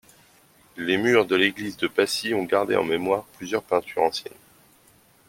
[0.77, 4.33] Les murs de l'église de Pacy ont gardé en mémoire plusieurs peintures anciennes.